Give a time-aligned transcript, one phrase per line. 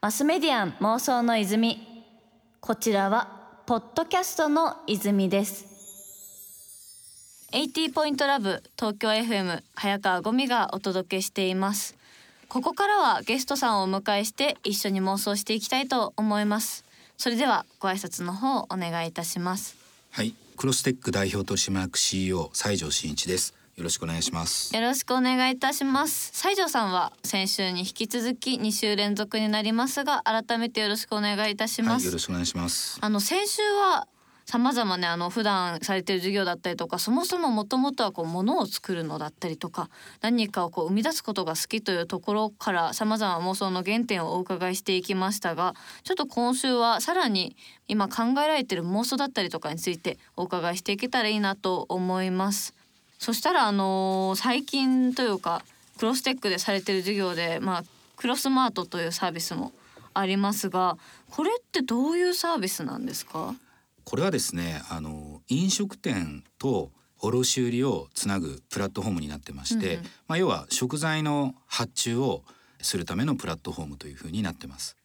[0.00, 1.78] マスメディアン妄想の泉。
[2.60, 5.66] こちらはポッドキャストの泉です。
[7.52, 11.96] 80ポイントラブ東京 FM 早川ゴミがお届けしています。
[12.48, 16.84] ここからはゲストさんをお迎えして一緒に妄想していきたいと思います。
[17.18, 19.76] それではご挨拶の方お願いいたします。
[20.10, 20.34] はい。
[20.56, 23.59] クロステック代表取締役 CEO 西条真一です。
[23.80, 24.76] よろしくお願いします。
[24.76, 26.32] よろしくお願いいたします。
[26.34, 32.98] 西条さんは先週に引き続き2週連続になりますが改めてよろしくお願いいたします、はい、よろしくお願いします。
[33.00, 34.06] あの先週は
[34.44, 39.88] 様々ねあの普段されてる授業だったりとかそもそももともとはこう物を作るのだったりとか
[40.20, 47.56] 何かをこう生み出すことが好きというところから様々妄想の原点をお伺いしていきましたがちょっと今週はさらに
[47.88, 52.74] 今考えられてる妄想だったりとかについてお伺いしていけたらいいなと思います。
[53.20, 55.62] そしたらあのー、最近というか
[55.98, 57.84] クロステックでされてる授業でまあ
[58.16, 59.72] クロスマートというサービスも
[60.14, 60.96] ありますが
[61.30, 63.54] これってどういうサービスなんですか？
[64.04, 66.90] これはですねあの飲食店と
[67.20, 72.42] 卸売をつなぐプラットフォームになってまして、うんうん、まあ、要は食材の発注を
[72.80, 74.96] するためのプラットフォームというふうになってます。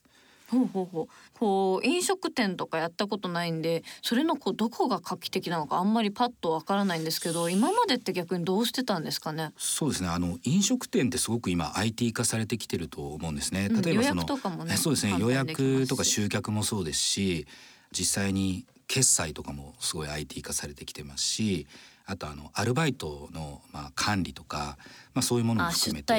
[0.49, 1.07] ほうほうほう。
[1.38, 9.51] こう飲食店とかやったことないんでそれのこうどこが画期的なのかあんまりパッとわからないんですけど今までって逆にどうしてたんですかね？
[9.57, 10.09] そうですね。
[10.09, 13.69] あの飲食店ってすごく今 IT 化されてきてると思うんですね。
[13.69, 14.25] 例えばその、
[14.61, 15.16] うんね、そうですね。
[15.17, 17.47] 予約とか集客もそうですし
[17.91, 21.66] 実際に決済とかもすごい IT 化されてきてますし
[22.05, 24.77] あとあのアルバイトのまあ管理とか、
[25.16, 26.13] まあ、そういうものも含めて。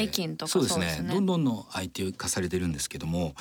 [0.47, 3.35] そうですね、ね、どんどんの IT 化されてるんですけども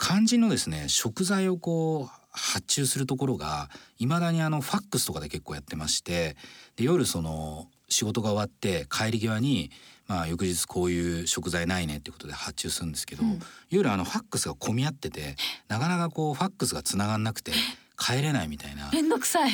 [0.00, 6.36] 肝心のですね食材をこう発注するところがいまだにあのファックスとかで結構やってまして
[6.76, 9.70] で夜その仕事が終わって帰り際に
[10.10, 13.38] まあ、翌日こういう食材ないねってことで発注するんですけど、うん、
[13.70, 15.36] 夜あのファックスが混み合ってて
[15.68, 17.52] なかなかこうファックスがつながんなくて
[17.96, 18.90] 帰れないみたいな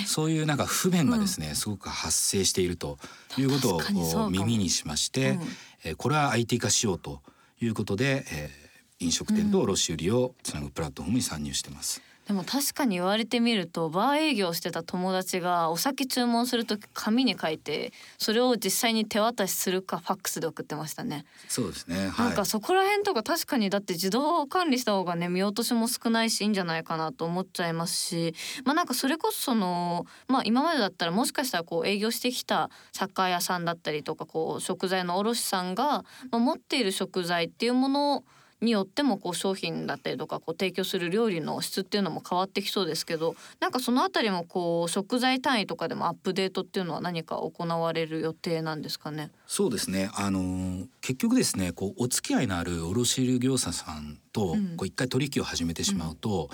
[0.07, 2.97] そういうなんか不便がですね、うん、すごく発生していると
[3.37, 5.41] いうことを耳にしまして、うん、
[5.85, 7.21] えー、これは IT 化しようと
[7.61, 8.66] いうことで、えー、
[9.01, 12.03] 飲食店と卸売をつなぐプラットフォームに参入してます。
[12.27, 21.25] でも確かに言われてみるとバー営業してた友達がお酒注文する時紙に書いてそれを実際に手渡しするかファックスで送ってましたね。
[21.47, 28.35] そうですね、はい、なんかそこら辺とか確かにだって自動管理した方がね見落としも少ないしいいんじゃないかなと思っちゃいますし
[28.65, 38.25] まあなんかそれこそそのまあ今までだったらもしかしたらこう営業してきた酒屋さんだったりとかこう食材の卸さんが、まあ、持っている食材っていうものを
[38.61, 49.31] によってもこう商品だったりとかこう提供する料理の質っていうのも変わってきそうですけどなんかそのあたりもこう食材単位とかでもアップデートっていうのは何か行われる予定なんですかね？
[49.47, 50.11] そうですね。
[50.15, 56.41] あの結局ですねこうお付き合いのある卸売業者さんとこう一回取引を始めてしまうと、うん。
[56.43, 56.49] うん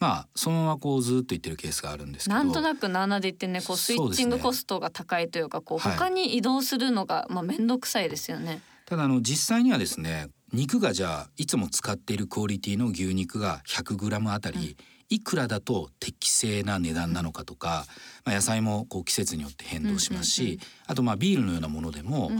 [0.00, 8.60] まあそのままこうずっと言ってるケースがあるんですけどなんとなく7で言ってねこうスイッチングコストが高いというかこう他に移動するのがまあ面倒くさいですよね。
[8.86, 14.76] ただあの実際にはですね肉がじゃあいつも使っているクオリティの牛肉が 100g あたり、
[15.10, 17.86] いくらだと適正な値段なのかとか、
[18.24, 22.30] まあ、野菜もこう季節によって変動しますし、あとまあビールのようなものでも、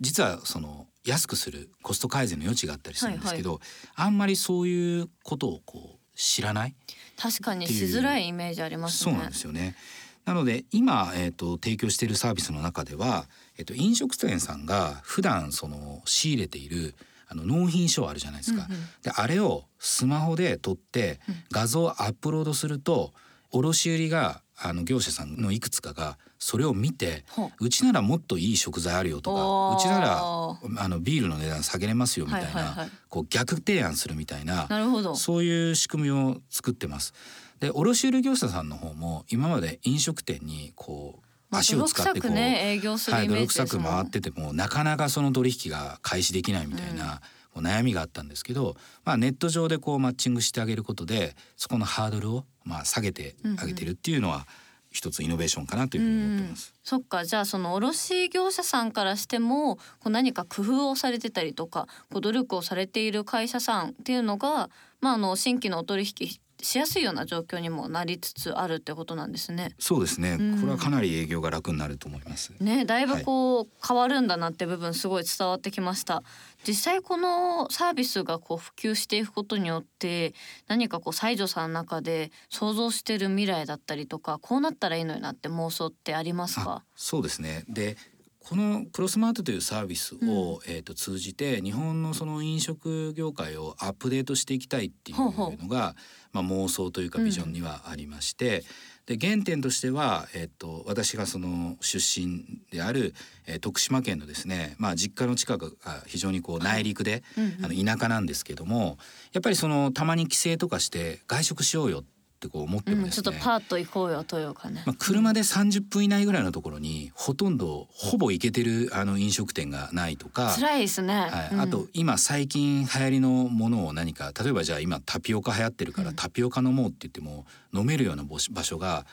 [0.00, 3.60] 実はその安くするコスト改善の余地があったりするんですけど、
[3.94, 6.74] あんまりそういうことをこう知らない？
[7.16, 9.12] 確かにしづらいイメージありますね。
[9.12, 9.76] そうなんですよね。
[10.24, 13.26] なので今、えーと、提供しているサービスの中では、
[13.58, 16.94] えーと飲食店さんが普段その仕入れている
[17.32, 18.66] あの納品書あるじゃないですか。
[18.68, 21.20] うんうん、であれをスマホで撮って
[21.50, 23.12] 画像をアップロードすると
[23.50, 27.24] 卸売があの業者さんのいくつかがそれを見て
[27.58, 27.68] う。
[27.68, 34.68] ちならもっといい食材あるよとかうちならあのビールの値段下げれますよみたいな、はいはいはい、こう逆提案するみたいな
[35.14, 37.14] そういう仕組みを作ってます。
[37.60, 47.20] で卸売業者さんの方も今まで飲食店にこう足を使ってこう、ね、営業するはい、泥臭く回っててもなかなかその取引が開始できないみたいな、
[47.54, 54.46] うん、悩みがあったんですけど、まあ、ネット上でこうマッチングしてあげることでそこのハードルをまあ下げてあげてるっていうのは、
[54.92, 56.74] 一つイノベーションかなというふうに思ってます。
[56.84, 57.24] そっか。
[57.24, 64.68] じゃあその卸業者さんからしてもこう何か工夫をされてたりとかこう努力をされている会社さんっていうのが、
[65.00, 66.28] まあ、あの新規のお取引
[66.62, 69.74] しやすいような状況にもなりつつあるってことなんですね。
[69.78, 70.38] そうですね。
[70.60, 72.52] これはかなり営業が楽になると思います。
[72.60, 76.22] ね、だいぶこう、はい、変わるんだなって部分すごい伝わってきました。
[76.66, 80.32] 実際このサービスがこう普及していくことによって
[80.68, 86.84] 何かこう西条さんの中で想像してる未来だったりとかこうなったらいいのになって妄想ってありますか？
[86.94, 87.96] そうですねで
[88.44, 90.24] このクロスマートというサービスを、うん、
[90.66, 95.94] えー、と通じて日本のその飲食業界をアップデートしていきたいっていうのが
[96.32, 98.64] まあ、妄想というかビジョンにはありまして、
[99.08, 103.14] うん、で原点としては、えー、と私がその出身である、
[103.46, 107.22] えー、徳島県のですね、まあ、実家の近くが非常にこう内陸で、はい、
[107.64, 108.98] あの田舎なんですけども
[109.32, 120.54] やっぱりそのたまに帰省とかして外食しようよってこう思っても、ねうん、ちょっとパーッと行こうよというかね、まあ、車で30分以内ぐらいのところにほとんどほぼ行けてるあの飲食店がないとか。
[120.58, 129.06] 辛いですね、はい、あと今最近流行りのものを何か例えばじゃあ今タピオカ流行ってるからタピオカ飲もうって言っても飲めるような場所が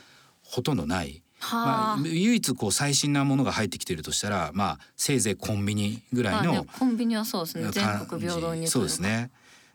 [0.43, 1.23] ほとんどない。
[1.41, 7.69] まあ、唯一こう最新なものが入ってきてるとしたら、まあ、せいぜいコンビニぐらいの、コンビニはそうですね。
[7.71, 9.31] 全国平等にそうですね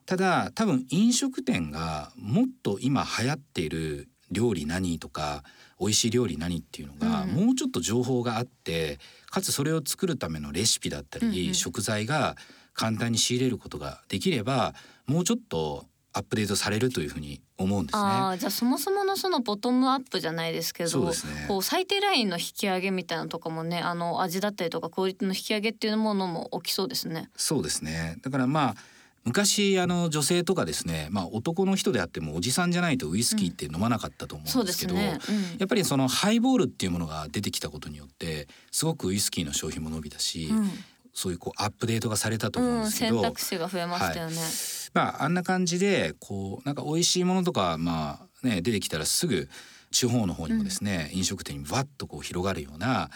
[0.07, 5.43] ただ多分飲食店がもっと今流行っている料理何とか
[5.81, 8.99] 美味しい料理何っていうのが、もうちょっと情報があって
[9.31, 12.37] かつそれを作るためのレシピだったり、食材が
[12.75, 14.75] 簡単に仕入れることができれば
[15.07, 18.03] もうちょっとアップデートされるというふうに思うんですね。
[18.05, 21.13] あじゃあそもそものそのボトムアップじゃないですけど、ね、
[21.49, 27.31] こう最低ラインの引き上げみたいなとかもねあの味だったりとかクオリティの引き上げっていうものも起きそうですね。
[27.37, 28.77] そうですねだからまあ
[29.25, 35.19] 昔あの女性とかですね、まあ、男の人であってもおじさんじゃないとウイスキーって飲まなかったと思うんですけど、うんね。
[35.29, 40.71] うん、やっぱりそのハイボールっていうものが出てきたことによってすごくウイスキーの消費も伸びたし、うん、
[41.15, 44.37] そういうこうアップデートがされたと思うんですけど、選択肢が増えましたよね。
[44.37, 44.45] はい、
[44.93, 49.49] まああんな感じでこうなんか美味しいものとかまあね出てきたらすぐ
[49.91, 53.11] 地方の方にもですね、飲食店にわっとこう広がるような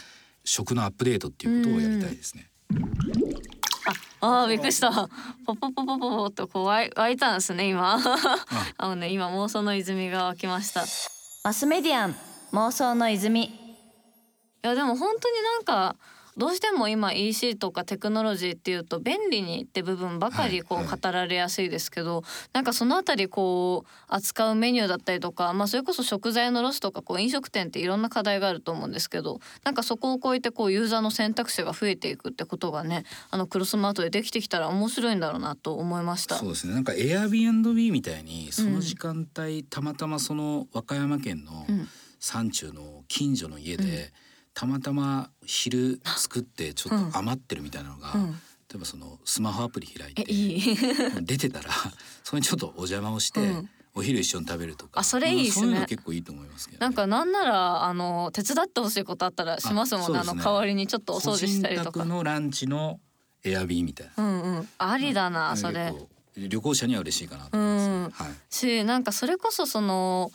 [0.44, 2.48] 食のアップデートっていうことをやりたいですね。
[4.20, 5.08] ああびっくりした。
[5.46, 7.98] ポポポポポポとこう湧い湧いたんですね今。
[8.76, 10.84] あのね今妄想の泉が湧きました。
[11.44, 12.16] マスメディアン
[12.52, 13.44] 妄想の泉。
[13.44, 13.50] い
[14.62, 15.96] やでも本当になんか
[16.38, 36.36] どうしても今 EC とかテクノロジーっていうと便利にって部分ばかりこう語られやすいですけど、はいはい、なんかそのあたりこう扱うメニューだったりとか、まあ、それこそ食材のロスとかこう飲食店っていろんな課題があると思うんですけどなんかそこを超えてこうユーザーの選択肢が増えていくってことがねあのクロスマートでできてきたら面白いんだろうなと思いました。
[36.36, 36.74] そうですね。
[36.74, 41.66] なんか Airbnb みたいにその時間帯、うん、たまたまその和歌山県の
[42.20, 43.88] 山中の近所の家で、うん
[44.58, 48.36] たまたま昼作ってちょっと余ってるみたいなのが、うん、例
[48.74, 50.24] えばそのスマホアプリ開いて
[51.22, 51.70] 出てたら
[52.24, 53.40] それにちょっとお邪魔をして。
[53.40, 55.00] うんお昼一緒に食べるとか。
[55.00, 55.84] あ、それいいですね。
[55.88, 60.20] 結構いいと思いますけど、ね、なんかなんならあの手伝ってほしいことあったらしますもんね。
[60.20, 62.04] あ、ね、の代わりにちょっとお掃除したりとか。
[62.04, 63.00] のランチの
[63.42, 64.22] エアビーみたいな。
[64.22, 64.68] うんうん。
[64.78, 65.92] ありだな、それ。
[66.36, 67.88] 旅行者には嬉しいかなと思います。
[67.88, 68.54] うん、はい。
[68.54, 70.30] し、なんかそれこそその。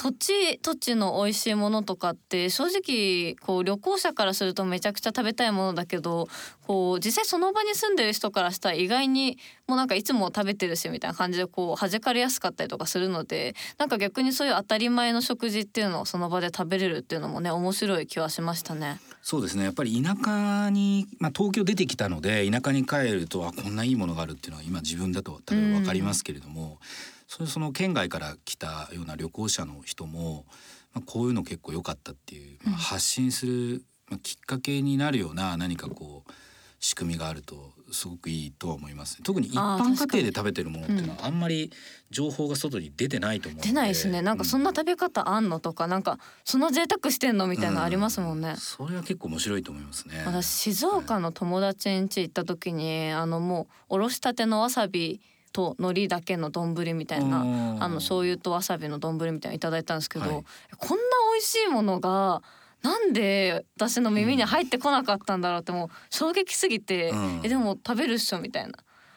[0.00, 6.26] 土地土地の美味しいものとかって正直こう旅行者からするとめちゃくちゃ食べたいものだけど
[6.66, 9.36] こう実際その場に住んでる人からしたら意外に
[9.66, 19.00] もうなんかいつも食べてるしみたいな感じでこう弾かれやすかったりとかするのでなんか逆にそういう当たり前の食事っていうのをその場で食べれるっていうのもね面白い気はしましたね。
[19.20, 26.78] そうですねやっぱり田舎に、まあ、東京出てきたので田舎に帰るとあこんないいものがあるっていうのは今自分だと多分分かりますけれども。
[27.04, 30.46] うんそれその県外から来たような旅行者の人も、
[30.92, 36.32] まあ、こういうの結構良かったっていう、まあ、発信する、まあ、きっかけになるような何かこう
[36.80, 41.70] 仕組みがあるとすごくいいとは思います、特に一般家庭で食べてるものっていうのはあんまり
[42.10, 44.22] 情報が外に出てないと思う出ないですね。
[44.22, 50.24] なんかそんな食べ方あんのとか、なんかそんな贅沢してんのみたいなありますもんね、うん、それは結構面白いと思いますね。
[50.26, 55.20] 私静岡の友達ん家行った時に、あのもうおろしたてのわさび
[55.52, 57.40] と海苔だけの丼みたいな
[57.80, 60.44] あの醤油とわさびの丼みたいないただいたんですけど、はい、
[60.76, 61.04] こんな
[61.34, 62.42] 美味しいものが
[62.82, 68.72] なんで私の耳に入ってこなかったんだろうってもう衝撃すぎて、うん、えでも食べるっしょみたいな。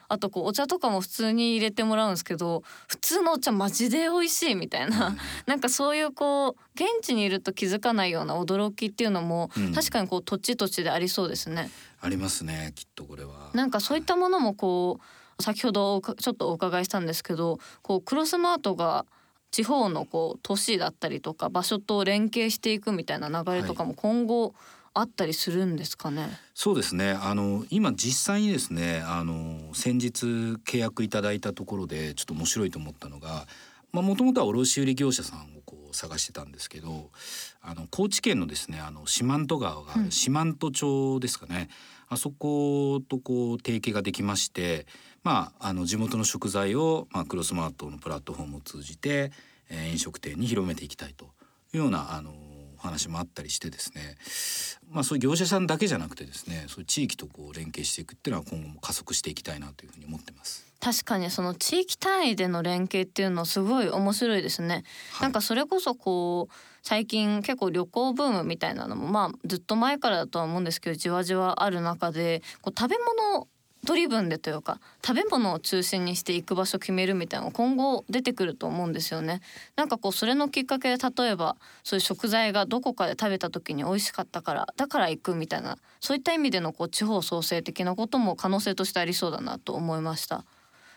[0.06, 11.70] あとこうお茶とかも普通に入れてもらうんですけど普通のお茶マジで美味しいみたいな、うん、なんかそういうこう現地にいると気づかないような驚きっていうのも、うん、確かにこう土地土地でありそうですね。
[12.00, 13.50] ありますねきっとこれは。
[13.54, 15.04] なんかそういったものもこう
[15.40, 19.06] 先ほどちょっとお伺いしたんですけどこうクロスマートが
[19.50, 24.54] 地方のこう都市だったりとか場所と連携していくみたいな流れとかも今後、
[24.96, 26.28] あったりするんですかね？
[26.54, 27.10] そうですね。
[27.10, 30.26] あの今実際にですね、あの先日
[30.64, 33.48] 契約いただいたところでちょっと面白いと思ったのが、
[33.90, 37.10] まあ元々は卸売業者さんをこう探してたんですけど、
[37.60, 41.70] あの高知県のですね、あの四万十川が四万十町ですかね。
[42.08, 44.86] あそことこう提携ができまして、
[45.24, 49.32] まあ、あの地元の食材を、まあ、クロスマートのプラットフォームを通じて、
[49.70, 51.24] えー、飲食店に広めていきたいと
[51.72, 52.32] いうようなあの
[52.76, 54.16] 話もあったりしてですね。
[54.90, 60.66] まあそういう業者さんだけじゃなくてですねそういう地域とこう連携していくっていうのは今後も加速していきたいなというふうに思ってます。
[60.80, 73.48] 確かにその地域単位での連携っていうのすごい面白いですね、はい、なんかそれこそこう最近結構旅行ブームみたいなのもまあずっと前からだとは思うんですけどじわじわある中でこう食べ物
[73.84, 79.40] ドリブンでというか食べ物を中心にして行く場所決めるみたいなの今後出てくると思うんですよね。
[79.76, 90.44] なんかこうそれのきっかけで例えばそういう食材がどこかで食べた時に美味しかったからだから行くみたいなそういった意味でのこう地方創生的なことも可能性としてありそうだなと思いました。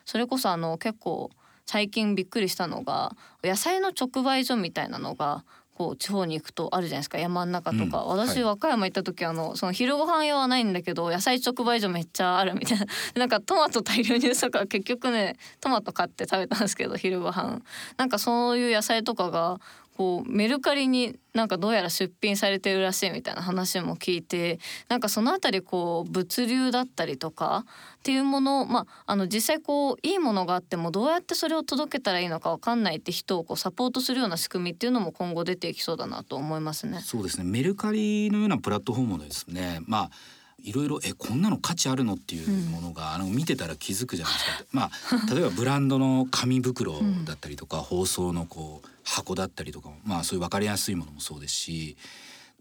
[0.05, 1.29] それこそあの結構
[1.65, 5.43] 最近びっくりしたのが野菜の直売所みたいなのが
[5.77, 12.87] こう地方に行くとあるじゃないですか山の中とか、うん、私、和歌山行った時あのその昼ご飯用はないんだけど野菜直売所めっちゃあるみたいな。
[13.13, 17.61] なんかトマト大量にしたから結局ねトマト買って食べたんですけど昼ご飯。
[17.95, 19.59] なんかそういう野菜とかが
[19.97, 36.99] こうメルカリになんかどうやら出品されてるらしいみたいな話も聞いてなんかその辺りこう物流だったりとかっていうものまああの実際こういいものがあってもどうやってそれを届けたらいいのか分かんないって人をこうサポートするような仕組みっていうのも今後出ていきそうだなと思いますね。
[37.03, 40.11] そうですねメルカリのようなプラットフォームですねまあ
[40.59, 44.65] いろいろえこんなの価値あるのっていうものが、うん、あの見てたら気づくじゃないですか。
[44.71, 51.97] まあ例えばブランドの紙袋だったりとか、うん、包装のこう箱だったりとかまあそういう分かりやすいものもそうですし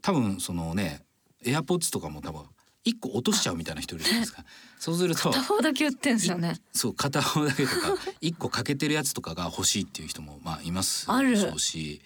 [0.01, 1.03] 多分そのね
[1.43, 2.41] エアポッツとかも多分
[2.83, 4.45] 一個落としちゃうみたいな人いるじゃないですか。
[4.79, 6.61] そうすると片方だけ売ってんすよね。
[6.73, 12.01] そう片方だけとか一個欠けてるやつとかが欲しいっていう人もまあいますそうし、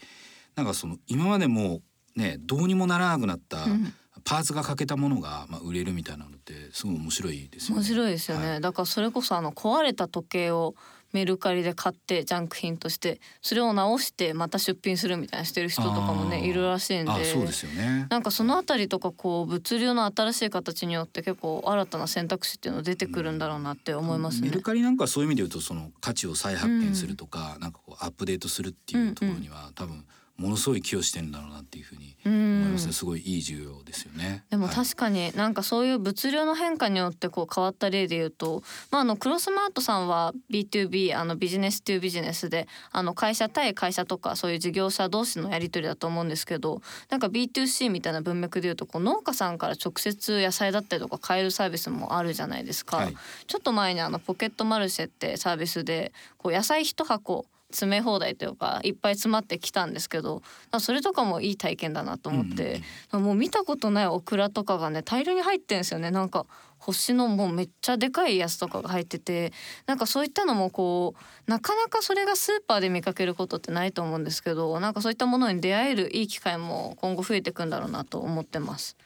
[0.55, 1.81] なんかその今までも
[2.15, 7.81] ねどうにもならなくなった、うんパーツが欠けたものがまあ売れるみたいなのってすごい面白いですよね。
[7.81, 8.49] 面白いですよね。
[8.51, 10.75] はい、だからそれこそあの壊れた時計を
[11.13, 17.25] メルカリで買ってジャンク品としてそれを直してまた出品するみたいなしてる人とかもねいるらしいんで。
[17.25, 18.07] そうですよね。
[18.09, 30.05] なんかそのあたりとかこう物流の新しい形によって結構新たな選択肢っていうの出てくるんだろうなって思いますね、メルカリなんかそういう意味で言うとその価値を再発見するとか、うん、なんかこうアップデートするっていうところには、多分
[30.37, 34.43] ものすごい寄与してるんだろうなっていうふうに思いますね、すごいいい授業ですよね。
[34.49, 52.97] でも確かになんかそういう物流の変化によってこう変わった例で言うと、まあ、あのクロスマートさんは B2B あのビジネス2ビジネスであの会社対会社とかそういう事業者同士のやり取りだと思うんですけどなんか B2C みたいな文脈で言うとこう農家さんから直接野菜だったりとか買えるサービスもあるじゃないですか。
[52.97, 53.15] はい、
[53.47, 60.41] ちょっと前にあのポケットマルシェってサービスでこう野菜一箱詰め放題というかいっぱい詰まってきたんですけど
[60.79, 66.11] それとかもいい体験だなと思って、うん、もう見たことないオクラとかがね大量に入ってんですよね。
[66.11, 66.45] なんか
[66.77, 69.53] 星のもうめっちゃでかいやつとかが入ってて
[69.85, 78.97] なんかそういったのもこうなかなかそれがスーパーで見かけることってないと思うんですけどなんかそういったものに出会えるいい機会も今後増えていくんだろうなと思ってます。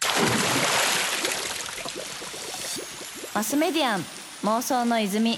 [3.34, 4.00] マスメディアン
[4.44, 5.38] 妄想の泉